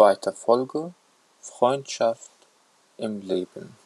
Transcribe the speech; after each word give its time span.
Zweite 0.00 0.32
Folge 0.32 0.94
Freundschaft 1.42 2.30
im 2.96 3.20
Leben. 3.20 3.76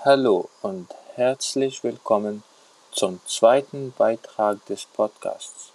Hallo 0.00 0.48
und 0.62 0.88
herzlich 1.16 1.84
willkommen 1.84 2.42
zum 2.92 3.20
zweiten 3.26 3.92
Beitrag 3.98 4.64
des 4.64 4.86
Podcasts. 4.86 5.70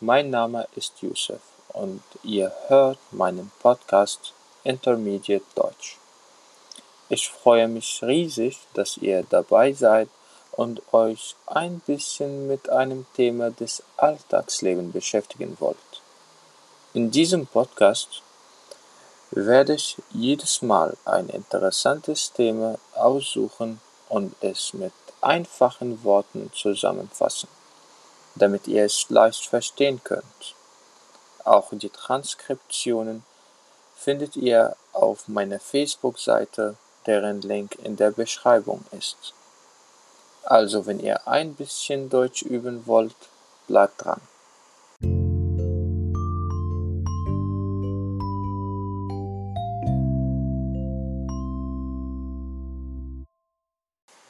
Mein 0.00 0.30
Name 0.30 0.66
ist 0.74 1.00
Yusuf 1.00 1.42
und 1.68 2.02
ihr 2.24 2.52
hört 2.66 2.98
meinen 3.12 3.52
Podcast 3.60 4.34
Intermediate 4.64 5.44
Deutsch. 5.54 5.96
Ich 7.10 7.30
freue 7.30 7.68
mich 7.68 8.02
riesig, 8.02 8.58
dass 8.74 8.98
ihr 8.98 9.22
dabei 9.22 9.72
seid 9.72 10.10
und 10.52 10.82
euch 10.92 11.36
ein 11.46 11.80
bisschen 11.80 12.48
mit 12.48 12.68
einem 12.68 13.06
Thema 13.14 13.50
des 13.50 13.82
Alltagslebens 13.96 14.92
beschäftigen 14.92 15.56
wollt. 15.58 15.76
In 16.92 17.10
diesem 17.10 17.46
Podcast 17.46 18.22
werde 19.30 19.74
ich 19.74 19.96
jedes 20.10 20.60
Mal 20.60 20.98
ein 21.06 21.30
interessantes 21.30 22.32
Thema 22.32 22.78
aussuchen 22.94 23.80
und 24.10 24.34
es 24.42 24.74
mit 24.74 24.92
einfachen 25.22 26.04
Worten 26.04 26.50
zusammenfassen, 26.54 27.48
damit 28.34 28.68
ihr 28.68 28.84
es 28.84 29.08
leicht 29.08 29.46
verstehen 29.46 30.02
könnt. 30.04 30.54
Auch 31.44 31.68
die 31.72 31.88
Transkriptionen 31.88 33.24
findet 33.96 34.36
ihr 34.36 34.76
auf 34.92 35.26
meiner 35.28 35.58
Facebook-Seite 35.58 36.76
deren 37.08 37.40
Link 37.40 37.76
in 37.82 37.96
der 37.96 38.10
Beschreibung 38.10 38.84
ist. 38.96 39.32
Also 40.44 40.86
wenn 40.86 41.00
ihr 41.00 41.26
ein 41.26 41.54
bisschen 41.54 42.10
Deutsch 42.10 42.42
üben 42.42 42.86
wollt, 42.86 43.16
bleibt 43.66 44.04
dran. 44.04 44.20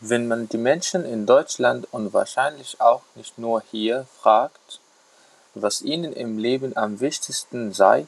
Wenn 0.00 0.28
man 0.28 0.48
die 0.48 0.58
Menschen 0.58 1.04
in 1.04 1.26
Deutschland 1.26 1.86
und 1.92 2.14
wahrscheinlich 2.14 2.80
auch 2.80 3.02
nicht 3.16 3.36
nur 3.36 3.62
hier 3.70 4.06
fragt, 4.20 4.80
was 5.54 5.82
ihnen 5.82 6.12
im 6.12 6.38
Leben 6.38 6.76
am 6.76 7.00
wichtigsten 7.00 7.72
sei, 7.72 8.06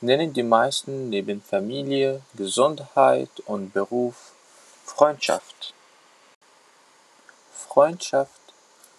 nennen 0.00 0.32
die 0.32 0.42
meisten 0.42 1.10
neben 1.10 1.42
Familie, 1.42 2.22
Gesundheit 2.34 3.30
und 3.46 3.72
Beruf 3.72 4.32
Freundschaft. 4.84 5.74
Freundschaft 7.52 8.40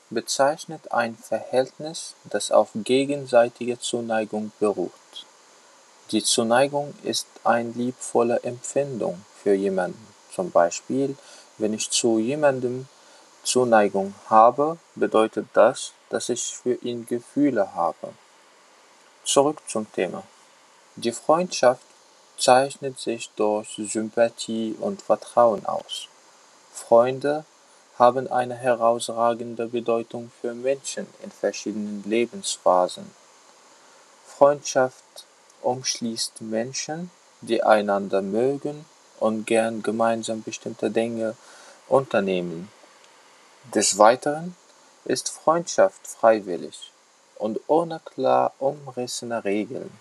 bezeichnet 0.09 0.91
ein 0.91 1.15
Verhältnis, 1.15 2.15
das 2.25 2.51
auf 2.51 2.69
gegenseitiger 2.73 3.79
Zuneigung 3.79 4.51
beruht. 4.59 4.91
Die 6.11 6.23
Zuneigung 6.23 6.93
ist 7.03 7.27
eine 7.43 7.71
liebvolle 7.71 8.41
Empfindung 8.43 9.25
für 9.41 9.53
jemanden. 9.53 10.07
Zum 10.33 10.51
Beispiel, 10.51 11.17
wenn 11.57 11.73
ich 11.73 11.89
zu 11.89 12.19
jemandem 12.19 12.87
Zuneigung 13.43 14.13
habe, 14.27 14.77
bedeutet 14.95 15.47
das, 15.53 15.93
dass 16.09 16.29
ich 16.29 16.43
für 16.43 16.75
ihn 16.75 17.05
Gefühle 17.05 17.73
habe. 17.73 18.13
Zurück 19.23 19.61
zum 19.67 19.91
Thema. 19.93 20.23
Die 20.97 21.13
Freundschaft 21.13 21.83
zeichnet 22.37 22.99
sich 22.99 23.29
durch 23.37 23.75
Sympathie 23.77 24.75
und 24.77 25.01
Vertrauen 25.01 25.65
aus. 25.65 26.09
Freunde 26.73 27.45
haben 27.97 28.29
eine 28.29 28.55
herausragende 28.55 29.67
Bedeutung 29.67 30.31
für 30.41 30.53
Menschen 30.53 31.07
in 31.23 31.31
verschiedenen 31.31 32.03
Lebensphasen. 32.05 33.09
Freundschaft 34.25 35.25
umschließt 35.61 36.41
Menschen, 36.41 37.09
die 37.39 37.63
einander 37.63 38.21
mögen 38.21 38.85
und 39.19 39.47
gern 39.47 39.83
gemeinsam 39.83 40.43
bestimmte 40.43 40.91
Dinge 40.91 41.37
unternehmen. 41.87 42.69
Des 43.73 43.97
Weiteren 43.97 44.57
ist 45.05 45.29
Freundschaft 45.29 46.05
freiwillig 46.05 46.91
und 47.35 47.61
ohne 47.67 48.01
klar 48.03 48.53
umrissene 48.59 49.45
Regeln. 49.45 49.91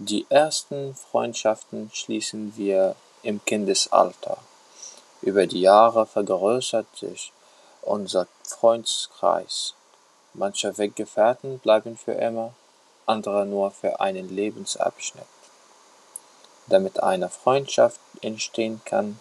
Die 0.00 0.26
ersten 0.28 0.94
Freundschaften 0.94 1.90
schließen 1.92 2.52
wir 2.56 2.94
im 3.24 3.44
Kindesalter. 3.44 4.38
Über 5.22 5.48
die 5.48 5.62
Jahre 5.62 6.06
vergrößert 6.06 6.86
sich 6.96 7.32
unser 7.82 8.28
Freundeskreis. 8.44 9.74
Manche 10.34 10.78
Weggefährten 10.78 11.58
bleiben 11.58 11.96
für 11.96 12.12
immer, 12.12 12.54
andere 13.06 13.44
nur 13.44 13.72
für 13.72 13.98
einen 13.98 14.28
Lebensabschnitt. 14.28 15.26
Damit 16.68 17.02
eine 17.02 17.28
Freundschaft 17.28 17.98
entstehen 18.20 18.80
kann, 18.84 19.20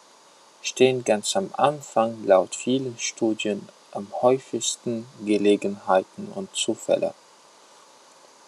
stehen 0.61 1.03
ganz 1.03 1.35
am 1.35 1.49
Anfang 1.57 2.23
laut 2.23 2.53
vielen 2.53 2.99
Studien 2.99 3.67
am 3.93 4.05
häufigsten 4.21 5.07
Gelegenheiten 5.25 6.31
und 6.35 6.55
Zufälle. 6.55 7.15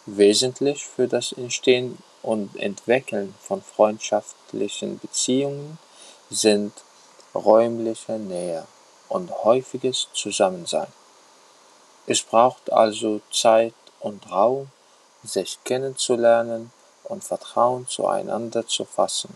Wesentlich 0.06 0.86
für 0.86 1.08
das 1.08 1.32
Entstehen 1.32 1.98
und 2.22 2.56
Entwickeln 2.56 3.36
von 3.42 3.62
freundschaftlichen 3.62 5.00
Beziehungen 5.00 5.78
sind 6.30 6.74
räumliche 7.34 8.14
Nähe 8.14 8.66
und 9.08 9.32
häufiges 9.44 10.08
Zusammensein. 10.14 10.88
Es 12.06 12.22
braucht 12.22 12.72
also 12.72 13.22
Zeit 13.32 13.74
und 14.00 14.32
Raum, 14.32 14.70
sich 15.24 15.60
kennenzulernen 15.64 16.72
und 17.04 17.24
Vertrauen 17.24 17.88
zueinander 17.88 18.68
zu 18.68 18.86
fassen. 18.86 19.36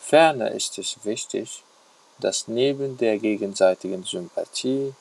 Ferner 0.00 0.50
ist 0.50 0.78
es 0.78 1.04
wichtig, 1.04 1.62
dass 2.18 2.48
neben 2.48 2.96
der 2.96 3.18
gegenseitigen 3.18 4.04
Sympathie 4.04 4.94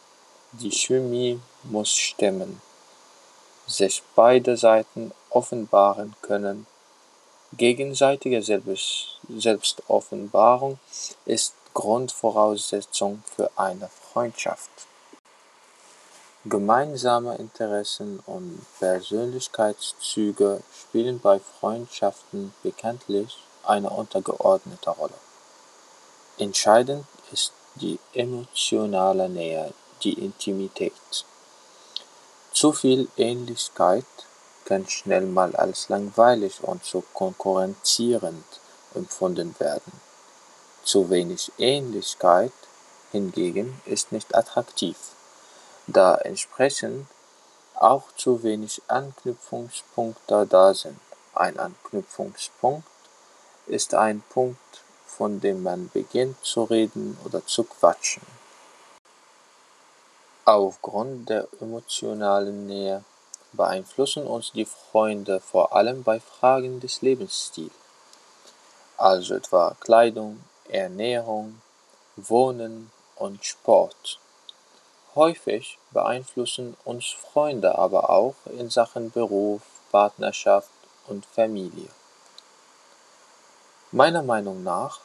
die 0.52 0.72
Chemie 0.72 1.40
muss 1.64 1.92
stimmen, 1.92 2.62
sich 3.68 4.02
beide 4.16 4.58
Seiten 4.58 5.12
offenbaren 5.30 6.16
können. 6.22 6.66
Gegenseitige 7.54 8.42
Selbstoffenbarung 8.42 10.80
ist 11.26 11.54
Grundvoraussetzung 11.74 13.24
für 13.36 13.50
eine 13.56 13.90
Freundschaft. 13.90 14.70
Gemeinsame 16.46 17.36
Interessen 17.38 18.20
und 18.28 18.64
Persönlichkeitszüge 18.80 20.62
spielen 20.72 21.20
bei 21.20 21.40
Freundschaften 21.40 22.54
bekanntlich 22.62 23.40
eine 23.64 23.90
untergeordnete 23.90 24.92
Rolle. 24.92 25.16
Entscheidend 26.38 27.06
ist 27.32 27.52
die 27.76 27.98
emotionale 28.14 29.28
Nähe, 29.28 29.74
die 30.04 30.14
Intimität. 30.14 30.94
Zu 32.66 32.74
viel 32.74 33.08
Ähnlichkeit 33.16 34.08
kann 34.66 34.90
schnell 34.90 35.28
mal 35.28 35.56
als 35.56 35.88
langweilig 35.88 36.64
und 36.64 36.84
zu 36.84 37.04
konkurrenzierend 37.14 38.44
empfunden 38.96 39.54
werden. 39.60 39.92
Zu 40.84 41.12
wenig 41.12 41.52
Ähnlichkeit 41.60 42.52
hingegen 43.12 43.80
ist 43.86 44.12
nicht 44.12 44.34
attraktiv, 44.34 44.98
da 45.86 46.16
entsprechend 46.16 47.06
auch 47.76 48.06
zu 48.18 48.42
wenig 48.42 48.82
Anknüpfungspunkte 48.88 50.48
da 50.50 50.74
sind. 50.74 51.00
Ein 51.36 51.60
Anknüpfungspunkt 51.60 52.88
ist 53.68 53.94
ein 53.94 54.24
Punkt, 54.28 54.82
von 55.06 55.40
dem 55.40 55.62
man 55.62 55.92
beginnt 55.94 56.44
zu 56.44 56.64
reden 56.64 57.16
oder 57.26 57.46
zu 57.46 57.64
quatschen. 57.64 58.24
Aufgrund 60.48 61.30
der 61.30 61.48
emotionalen 61.60 62.68
Nähe 62.68 63.04
beeinflussen 63.54 64.28
uns 64.28 64.52
die 64.52 64.66
Freunde 64.66 65.40
vor 65.40 65.74
allem 65.76 66.04
bei 66.04 66.20
Fragen 66.20 66.80
des 66.80 67.02
Lebensstils, 67.02 67.72
also 68.96 69.34
etwa 69.34 69.76
Kleidung, 69.80 70.44
Ernährung, 70.70 71.64
Wohnen 72.16 72.92
und 73.16 73.44
Sport. 73.44 74.20
Häufig 75.16 75.80
beeinflussen 75.90 76.78
uns 76.86 77.08
Freunde 77.08 77.80
aber 77.80 78.12
auch 78.12 78.36
in 78.46 78.70
Sachen 78.70 79.10
Beruf, 79.10 79.64
Partnerschaft 79.92 80.70
und 81.08 81.26
Familie. 81.26 81.90
Meiner 83.92 84.22
Meinung 84.22 84.62
nach 84.62 85.00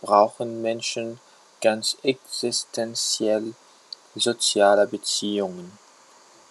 brauchen 0.00 0.62
Menschen 0.62 1.20
ganz 1.60 1.98
existenziell 2.02 3.52
soziale 4.14 4.86
Beziehungen 4.86 5.78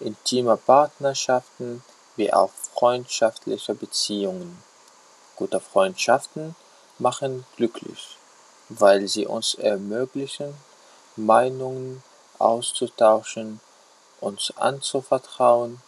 intime 0.02 0.58
Partnerschaften 0.58 1.84
wie 2.16 2.34
auch 2.34 2.50
freundschaftliche 2.74 3.76
Beziehungen. 3.76 4.62
Gute 5.36 5.60
Freundschaften 5.60 6.56
machen 7.00 7.46
glücklich, 7.56 8.18
weil 8.70 9.08
sie 9.08 9.26
uns 9.26 9.56
ermöglichen, 9.56 10.54
Meinungen 11.16 12.04
auszutauschen, 12.40 13.60
uns 14.20 14.54
anzuvertrauen, 14.56 15.82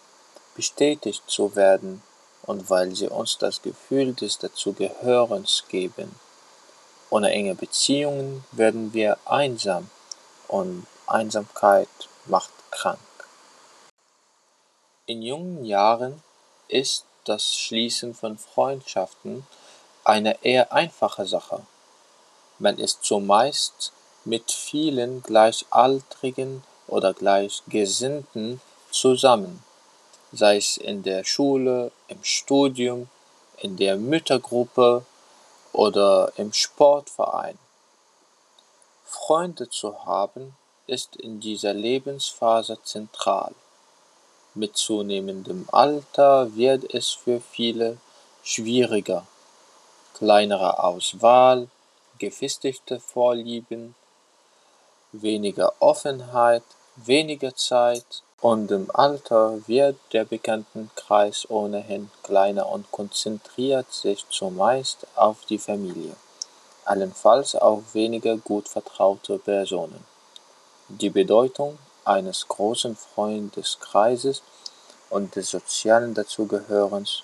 bestätigt 0.56 1.24
zu 1.28 1.56
werden 1.56 2.04
und 2.44 2.70
weil 2.70 2.96
sie 2.96 3.08
uns 3.08 3.38
das 3.38 3.62
Gefühl 3.62 4.14
des 4.14 4.38
Dazugehörens 4.38 5.64
geben. 5.70 6.16
Ohne 7.10 7.32
enge 7.32 7.56
Beziehungen 7.56 8.44
werden 8.52 8.94
wir 8.94 9.18
einsam 9.26 9.90
und 10.48 10.86
Einsamkeit 11.08 11.90
macht 12.26 12.52
krank. 12.72 13.00
In 15.06 15.22
jungen 15.22 15.66
Jahren 15.66 16.24
ist 16.68 17.06
das 17.26 17.56
Schließen 17.56 18.14
von 18.14 18.38
Freundschaften 18.38 19.46
eine 20.04 20.44
eher 20.44 20.74
einfache 20.74 21.26
Sache. 21.26 21.66
Man 22.60 22.78
ist 22.78 23.04
zumeist 23.04 23.92
mit 24.26 24.52
vielen 24.52 25.22
Gleichaltrigen 25.24 26.64
oder 26.88 27.14
Gleichgesinnten 27.14 28.62
zusammen, 28.92 29.64
sei 30.32 30.58
es 30.58 30.78
in 30.78 31.04
der 31.04 31.24
Schule, 31.24 31.92
im 32.08 32.24
Studium, 32.24 33.10
in 33.58 33.78
der 33.78 33.98
Müttergruppe 33.98 35.06
oder 35.72 36.32
im 36.38 36.54
Sportverein. 36.54 37.58
Freunde 39.06 39.70
zu 39.70 40.06
haben 40.06 40.56
ist 40.88 41.16
in 41.16 41.40
dieser 41.40 41.74
Lebensphase 41.74 42.78
zentral. 42.84 43.54
Mit 44.56 44.78
zunehmendem 44.78 45.68
Alter 45.72 46.56
wird 46.56 46.94
es 46.94 47.12
für 47.12 47.42
viele 47.42 47.98
schwieriger. 48.44 49.26
Kleinere 50.14 50.84
Auswahl, 50.84 51.70
gefestigte 52.20 53.00
Vorlieben, 53.00 53.96
weniger 55.12 55.74
Offenheit, 55.80 56.64
weniger 56.96 57.56
Zeit 57.56 58.06
und 58.42 58.70
im 58.72 58.92
Alter 58.94 59.66
wird 59.68 59.96
der 60.12 60.26
Bekanntenkreis 60.26 61.50
ohnehin 61.50 62.12
kleiner 62.24 62.68
und 62.68 62.92
konzentriert 62.92 63.92
sich 63.92 64.28
zumeist 64.30 65.08
auf 65.16 65.46
die 65.46 65.58
Familie, 65.58 66.16
allenfalls 66.86 67.56
auf 67.56 67.94
weniger 67.94 68.38
gut 68.38 68.68
vertraute 68.68 69.40
Personen. 69.40 70.13
Die 71.02 71.10
Bedeutung 71.10 71.80
eines 72.06 72.48
großen 72.48 72.96
Freundeskreises 72.96 74.44
und 75.10 75.36
des 75.36 75.50
sozialen 75.50 76.14
Dazugehörens 76.14 77.24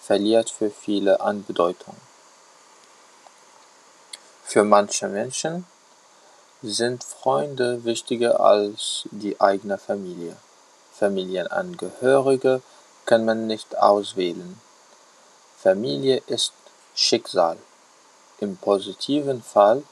verliert 0.00 0.50
für 0.50 0.70
viele 0.70 1.20
an 1.20 1.44
Bedeutung. 1.44 1.96
Für 4.44 4.62
manche 4.62 5.08
Menschen 5.08 5.66
sind 6.62 7.02
Freunde 7.02 7.84
wichtiger 7.84 8.38
als 8.38 9.08
die 9.10 9.40
eigene 9.40 9.78
Familie. 9.78 10.36
Familienangehörige 10.92 12.62
kann 13.04 13.24
man 13.24 13.48
nicht 13.48 13.76
auswählen. 13.76 14.60
Familie 15.60 16.22
ist 16.28 16.52
Schicksal. 16.94 17.56
Im 18.38 18.56
positiven 18.56 19.42
Fall 19.42 19.82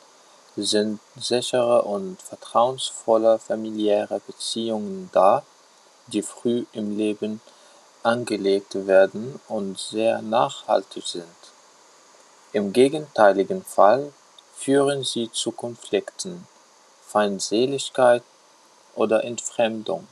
sind 0.64 1.00
sichere 1.16 1.82
und 1.82 2.20
vertrauensvolle 2.22 3.38
familiäre 3.38 4.20
Beziehungen 4.26 5.10
da, 5.12 5.42
die 6.06 6.22
früh 6.22 6.64
im 6.72 6.96
Leben 6.96 7.40
angelegt 8.02 8.86
werden 8.86 9.40
und 9.48 9.78
sehr 9.78 10.22
nachhaltig 10.22 11.06
sind. 11.06 11.24
Im 12.52 12.72
gegenteiligen 12.72 13.64
Fall 13.64 14.12
führen 14.54 15.04
sie 15.04 15.30
zu 15.30 15.52
Konflikten, 15.52 16.46
Feindseligkeit 17.06 18.22
oder 18.94 19.24
Entfremdung. 19.24 20.06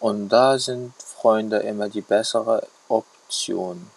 Und 0.00 0.28
da 0.28 0.58
sind 0.58 0.92
Freunde 1.00 1.58
immer 1.58 1.88
die 1.88 2.00
bessere 2.00 2.66
Option 2.88 3.90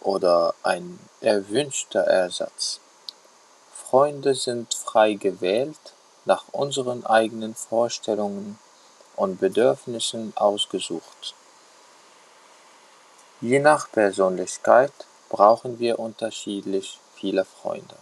oder 0.00 0.54
ein 0.62 0.98
erwünschter 1.20 2.00
Ersatz. 2.00 2.80
Freunde 3.92 4.34
sind 4.34 4.72
frei 4.72 5.12
gewählt, 5.12 5.92
nach 6.24 6.44
unseren 6.52 7.04
eigenen 7.04 7.54
Vorstellungen 7.54 8.58
und 9.16 9.38
Bedürfnissen 9.38 10.32
ausgesucht. 10.34 11.34
Je 13.42 13.58
nach 13.58 13.92
Persönlichkeit 13.92 14.94
brauchen 15.28 15.78
wir 15.78 15.98
unterschiedlich 15.98 17.00
viele 17.14 17.44
Freunde. 17.44 17.96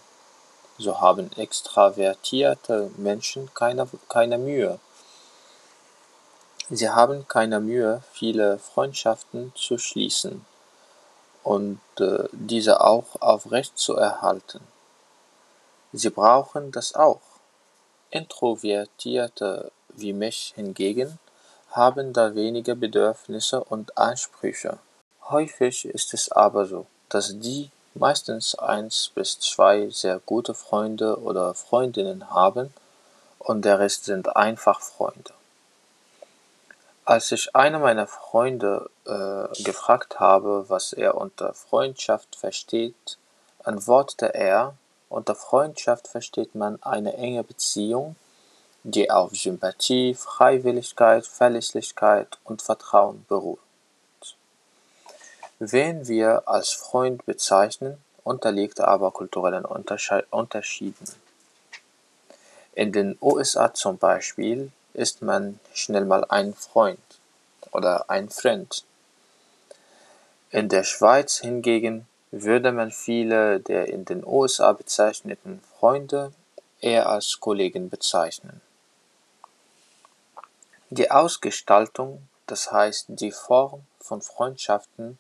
So 0.79 1.01
haben 1.01 1.33
extravertierte 1.33 2.93
Menschen 2.97 3.53
keine, 3.53 3.89
keine 4.09 4.39
Mühe. 4.39 4.79
Sie 6.69 6.89
haben 6.89 7.27
keine 7.27 7.59
Mühe, 7.59 8.05
viele 8.13 8.61
Freundschaften 8.61 9.53
zu 9.57 9.77
schließen 9.77 10.47
und 11.43 11.81
äh, 11.99 12.29
diese 12.31 12.81
auch 12.81 13.21
aufrechtzuerhalten. 13.21 14.61
Sie 15.93 16.11
brauchen 16.11 16.73
das 16.73 16.95
auch. 16.95 17.21
Introvertierte 18.11 19.73
wie 19.89 20.13
mich 20.13 20.53
hingegen 20.57 21.19
haben 21.71 22.13
da 22.13 22.35
weniger 22.35 22.75
Bedürfnisse 22.75 23.63
und 23.63 23.97
Ansprüche. 23.97 24.79
Häufig 25.29 25.85
ist 25.85 26.15
es 26.15 26.31
aber 26.31 26.67
so, 26.67 26.87
dass 27.09 27.39
die 27.39 27.71
meistens 27.95 28.55
eins 28.57 29.11
bis 29.15 29.39
zwei 29.39 29.89
sehr 29.91 30.21
gute 30.21 30.55
Freunde 30.55 31.21
oder 31.21 31.55
Freundinnen 31.55 32.31
haben 32.31 32.73
und 33.39 33.65
der 33.65 33.79
Rest 33.79 34.05
sind 34.05 34.37
einfach 34.37 34.81
Freunde. 34.81 35.33
Als 37.05 37.33
ich 37.33 37.57
einen 37.57 37.81
meiner 37.81 38.07
Freunde 38.07 38.91
äh, 39.05 39.63
gefragt 39.63 40.21
habe, 40.21 40.67
was 40.69 40.93
er 40.93 41.17
unter 41.17 41.55
Freundschaft 41.55 42.37
versteht, 42.37 43.19
antwortete 43.65 44.35
er, 44.35 44.75
unter 45.11 45.35
Freundschaft 45.35 46.09
versteht 46.09 46.55
man 46.55 46.83
eine 46.83 47.15
enge 47.15 47.45
Beziehung, 47.45 48.17
die 48.85 49.11
auf 49.11 49.33
Sympathie, 49.33 50.15
Freiwilligkeit, 50.15 51.27
Verlässlichkeit 51.27 52.39
und 52.45 52.63
Vertrauen 52.63 53.27
beruht. 53.29 53.59
Wen 55.59 56.09
wir 56.09 56.49
als 56.49 56.71
Freund 56.71 57.27
bezeichnen, 57.27 58.03
unterliegt 58.25 58.81
aber 58.81 59.11
kulturellen 59.11 59.67
Unterschieden. 59.67 61.05
In 62.73 62.93
den 62.93 63.19
USA 63.21 63.75
zum 63.75 63.99
Beispiel 63.99 64.71
ist 64.95 65.23
man 65.23 65.59
schnell 65.75 66.05
mal 66.05 66.25
ein 66.29 66.55
Freund 66.55 67.01
oder 67.73 68.09
ein 68.09 68.31
Freund. 68.31 68.85
In 70.51 70.69
der 70.69 70.85
Schweiz 70.85 71.39
hingegen 71.39 72.07
würde 72.31 72.73
man 72.73 72.91
viele 72.91 73.61
der 73.61 73.89
in 73.89 74.05
den 74.05 74.25
USA 74.25 74.73
bezeichneten 74.73 75.61
Freunde 75.79 76.33
eher 76.81 77.09
als 77.09 77.41
Kollegen 77.41 77.91
bezeichnen. 77.91 78.61
Die 80.91 81.11
Ausgestaltung, 81.11 82.23
das 82.47 82.73
heißt 82.73 83.07
die 83.09 83.33
Form 83.33 83.83
von 84.01 84.23
Freundschaften, 84.23 85.19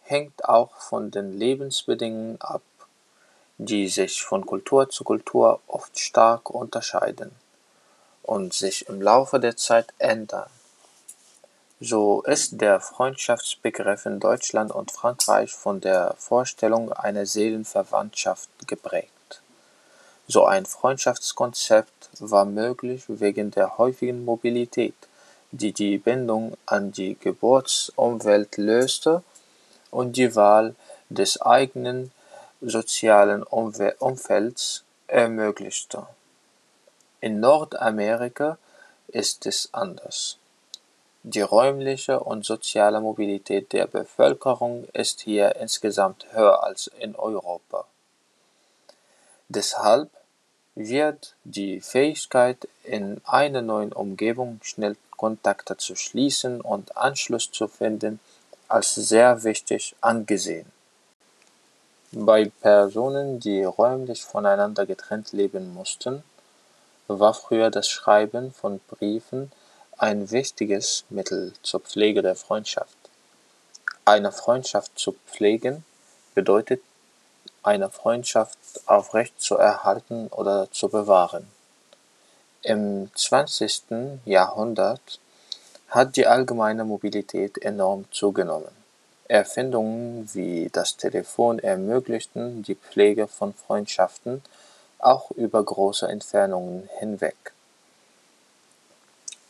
hängt 0.00 0.44
auch 0.44 0.76
von 0.76 1.10
den 1.10 1.38
Lebensbedingungen 1.38 2.40
ab, 2.40 2.62
die 3.58 3.88
sich 3.88 4.22
von 4.22 4.44
Kultur 4.44 4.88
zu 4.90 5.04
Kultur 5.04 5.60
oft 5.66 5.98
stark 5.98 6.50
unterscheiden 6.50 7.32
und 8.22 8.52
sich 8.54 8.88
im 8.88 9.00
Laufe 9.00 9.40
der 9.40 9.56
Zeit 9.56 9.92
ändern. 9.98 10.50
So 11.86 12.22
ist 12.22 12.62
der 12.62 12.80
Freundschaftsbegriff 12.80 14.06
in 14.06 14.18
Deutschland 14.18 14.72
und 14.72 14.90
Frankreich 14.90 15.52
von 15.52 15.82
der 15.82 16.14
Vorstellung 16.16 16.90
einer 16.94 17.26
Seelenverwandtschaft 17.26 18.48
geprägt. 18.66 19.42
So 20.26 20.46
ein 20.46 20.64
Freundschaftskonzept 20.64 22.08
war 22.20 22.46
möglich 22.46 23.04
wegen 23.08 23.50
der 23.50 23.76
häufigen 23.76 24.24
Mobilität, 24.24 24.94
die 25.50 25.74
die 25.74 25.98
Bindung 25.98 26.56
an 26.64 26.90
die 26.90 27.18
Geburtsumwelt 27.20 28.56
löste 28.56 29.22
und 29.90 30.16
die 30.16 30.34
Wahl 30.34 30.76
des 31.10 31.42
eigenen 31.42 32.12
sozialen 32.62 33.42
Umfelds 33.42 34.84
ermöglichte. 35.06 36.06
In 37.20 37.40
Nordamerika 37.40 38.56
ist 39.08 39.44
es 39.44 39.68
anders. 39.72 40.38
Die 41.26 41.40
räumliche 41.40 42.20
und 42.20 42.44
soziale 42.44 43.00
Mobilität 43.00 43.72
der 43.72 43.86
Bevölkerung 43.86 44.84
ist 44.92 45.22
hier 45.22 45.56
insgesamt 45.56 46.26
höher 46.32 46.62
als 46.62 46.86
in 46.98 47.16
Europa. 47.16 47.86
Deshalb 49.48 50.10
wird 50.74 51.34
die 51.44 51.80
Fähigkeit, 51.80 52.68
in 52.82 53.22
einer 53.24 53.62
neuen 53.62 53.94
Umgebung 53.94 54.60
schnell 54.62 54.96
Kontakte 55.16 55.78
zu 55.78 55.96
schließen 55.96 56.60
und 56.60 56.94
Anschluss 56.98 57.50
zu 57.50 57.68
finden, 57.68 58.20
als 58.68 58.94
sehr 58.94 59.44
wichtig 59.44 59.96
angesehen. 60.02 60.70
Bei 62.12 62.52
Personen, 62.60 63.40
die 63.40 63.64
räumlich 63.64 64.22
voneinander 64.24 64.84
getrennt 64.84 65.32
leben 65.32 65.72
mussten, 65.72 66.22
war 67.08 67.32
früher 67.32 67.70
das 67.70 67.88
Schreiben 67.88 68.52
von 68.52 68.78
Briefen 68.88 69.50
ein 69.98 70.30
wichtiges 70.30 71.04
Mittel 71.08 71.52
zur 71.62 71.80
Pflege 71.80 72.22
der 72.22 72.34
Freundschaft. 72.34 72.96
Eine 74.04 74.32
Freundschaft 74.32 74.98
zu 74.98 75.12
pflegen 75.26 75.84
bedeutet, 76.34 76.82
eine 77.62 77.90
Freundschaft 77.90 78.58
aufrecht 78.86 79.40
zu 79.40 79.56
erhalten 79.56 80.28
oder 80.28 80.70
zu 80.70 80.88
bewahren. 80.88 81.48
Im 82.62 83.10
20. 83.14 84.20
Jahrhundert 84.24 85.20
hat 85.88 86.16
die 86.16 86.26
allgemeine 86.26 86.84
Mobilität 86.84 87.62
enorm 87.62 88.04
zugenommen. 88.10 88.72
Erfindungen 89.28 90.28
wie 90.34 90.68
das 90.70 90.96
Telefon 90.96 91.58
ermöglichten 91.58 92.62
die 92.62 92.74
Pflege 92.74 93.26
von 93.26 93.54
Freundschaften 93.54 94.42
auch 94.98 95.30
über 95.30 95.62
große 95.62 96.06
Entfernungen 96.06 96.88
hinweg. 96.98 97.53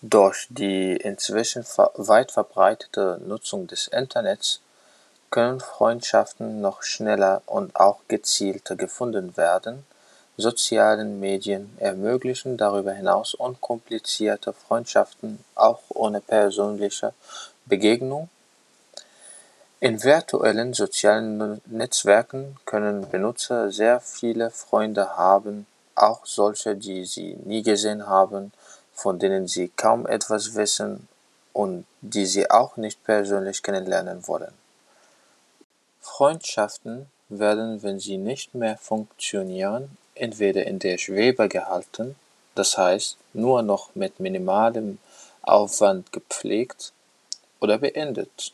Durch 0.06 0.48
die 0.50 0.98
inzwischen 0.98 1.64
weit 1.94 2.30
verbreitete 2.30 3.18
Nutzung 3.26 3.66
des 3.66 3.88
Internets 3.88 4.60
können 5.30 5.60
Freundschaften 5.60 6.60
noch 6.60 6.82
schneller 6.82 7.40
und 7.46 7.74
auch 7.74 8.00
gezielter 8.06 8.76
gefunden 8.76 9.34
werden, 9.38 9.86
sozialen 10.36 11.20
Medien 11.20 11.74
ermöglichen 11.78 12.58
darüber 12.58 12.92
hinaus 12.92 13.32
unkomplizierte 13.32 14.52
Freundschaften 14.52 15.42
auch 15.54 15.80
ohne 15.88 16.20
persönliche 16.20 17.14
Begegnung. 17.64 18.28
In 19.80 20.04
virtuellen 20.04 20.74
sozialen 20.74 21.62
Netzwerken 21.64 22.58
können 22.66 23.08
Benutzer 23.08 23.70
sehr 23.70 24.00
viele 24.00 24.50
Freunde 24.50 25.16
haben, 25.16 25.66
auch 25.94 26.26
solche, 26.26 26.76
die 26.76 27.06
sie 27.06 27.38
nie 27.44 27.62
gesehen 27.62 28.06
haben, 28.06 28.52
von 28.94 29.18
denen 29.18 29.46
sie 29.46 29.68
kaum 29.68 30.06
etwas 30.06 30.54
wissen 30.54 31.08
und 31.52 31.86
die 32.00 32.26
sie 32.26 32.50
auch 32.50 32.76
nicht 32.76 33.02
persönlich 33.04 33.62
kennenlernen 33.62 34.26
wollen. 34.26 34.52
Freundschaften 36.00 37.06
werden, 37.28 37.82
wenn 37.82 37.98
sie 37.98 38.18
nicht 38.18 38.54
mehr 38.54 38.76
funktionieren, 38.76 39.96
entweder 40.14 40.66
in 40.66 40.78
der 40.78 40.98
Schwebe 40.98 41.48
gehalten, 41.48 42.16
das 42.54 42.78
heißt 42.78 43.16
nur 43.32 43.62
noch 43.62 43.94
mit 43.94 44.20
minimalem 44.20 44.98
Aufwand 45.42 46.12
gepflegt, 46.12 46.92
oder 47.64 47.78
beendet. 47.78 48.52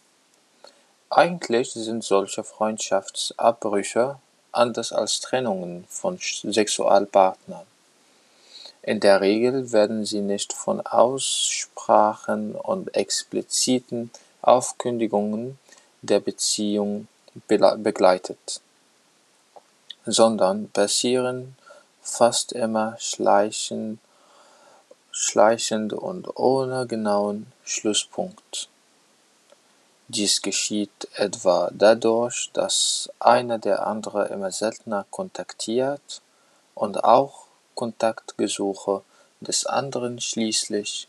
Eigentlich 1.10 1.72
sind 1.72 2.04
solche 2.04 2.44
Freundschaftsabbrüche 2.44 4.20
anders 4.52 4.92
als 4.92 5.20
Trennungen 5.20 5.84
von 5.88 6.18
Sexualpartnern. 6.20 7.66
In 8.82 9.00
der 9.00 9.20
Regel 9.20 9.72
werden 9.72 10.06
sie 10.06 10.22
nicht 10.22 10.54
von 10.54 10.80
Aussprachen 10.80 12.54
und 12.54 12.94
expliziten 12.96 14.10
Aufkündigungen 14.40 15.58
der 16.00 16.20
Beziehung 16.20 17.06
begleitet, 17.46 18.62
sondern 20.06 20.70
passieren 20.70 21.56
fast 22.00 22.52
immer 22.52 22.96
schleichend 22.98 23.98
und 25.92 26.36
ohne 26.38 26.86
genauen 26.86 27.52
Schlusspunkt. 27.64 28.68
Dies 30.08 30.40
geschieht 30.40 31.06
etwa 31.14 31.70
dadurch, 31.72 32.50
dass 32.54 33.10
einer 33.20 33.58
der 33.58 33.86
andere 33.86 34.28
immer 34.28 34.50
seltener 34.50 35.04
kontaktiert 35.10 36.22
und 36.74 37.04
auch 37.04 37.49
Kontaktgesuche 37.80 39.00
des 39.40 39.64
anderen 39.64 40.20
schließlich 40.20 41.08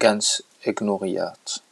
ganz 0.00 0.42
ignoriert. 0.64 1.62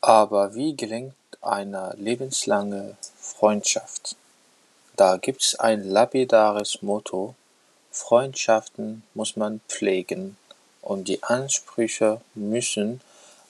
Aber 0.00 0.56
wie 0.56 0.74
gelingt 0.74 1.14
eine 1.40 1.94
lebenslange 1.96 2.96
Freundschaft? 3.20 4.16
Da 4.96 5.18
gibt's 5.18 5.54
ein 5.54 5.84
lapidares 5.84 6.82
Motto: 6.82 7.36
Freundschaften 7.92 9.04
muss 9.14 9.36
man 9.36 9.60
pflegen 9.68 10.36
und 10.82 11.06
die 11.06 11.22
Ansprüche 11.22 12.20
müssen 12.34 13.00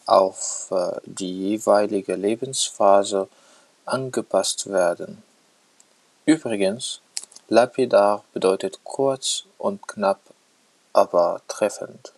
auf 0.08 0.68
äh, 0.70 1.00
die 1.04 1.50
jeweilige 1.50 2.14
Lebensphase 2.14 3.28
angepasst 3.84 4.70
werden. 4.70 5.22
Übrigens, 6.24 7.00
lapidar 7.48 8.24
bedeutet 8.32 8.80
kurz 8.84 9.44
und 9.58 9.86
knapp, 9.86 10.20
aber 10.92 11.40
treffend. 11.48 12.12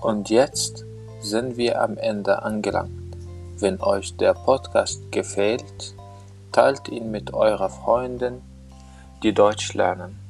Und 0.00 0.30
jetzt 0.30 0.84
sind 1.20 1.56
wir 1.56 1.80
am 1.80 1.96
Ende 1.96 2.42
angelangt. 2.42 3.16
Wenn 3.58 3.80
euch 3.80 4.16
der 4.16 4.34
Podcast 4.34 5.12
gefällt, 5.12 5.94
teilt 6.50 6.88
ihn 6.88 7.12
mit 7.12 7.32
eurer 7.32 7.70
Freundin, 7.70 8.42
die 9.22 9.32
Deutsch 9.32 9.74
lernen. 9.74 10.21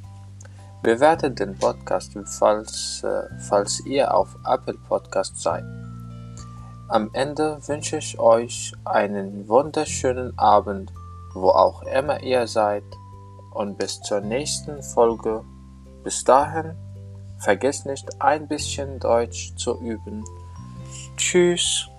Bewertet 0.83 1.39
den 1.39 1.57
Podcast, 1.57 2.19
falls, 2.25 3.05
äh, 3.05 3.23
falls 3.39 3.87
ihr 3.87 4.13
auf 4.13 4.37
Apple 4.45 4.79
Podcast 4.89 5.41
seid. 5.41 5.65
Am 6.89 7.09
Ende 7.13 7.59
wünsche 7.69 7.99
ich 7.99 8.19
euch 8.19 8.73
einen 8.85 9.49
wunderschönen 9.49 10.37
Abend, 10.39 10.93
wo 11.35 11.51
auch 11.51 11.83
immer 11.83 12.21
ihr 12.23 12.47
seid, 12.47 12.85
und 13.53 13.79
bis 13.79 14.01
zur 14.01 14.21
nächsten 14.21 14.83
Folge. 14.83 15.45
Bis 16.03 16.25
dahin, 16.25 16.75
vergesst 17.39 17.87
nicht 17.87 18.21
ein 18.21 18.49
bisschen 18.49 18.99
Deutsch 18.99 19.55
zu 19.57 19.79
üben. 19.81 20.25
Tschüss. 21.17 21.92